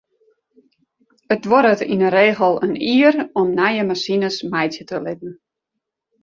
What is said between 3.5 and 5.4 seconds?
nije masines meitsje te litten.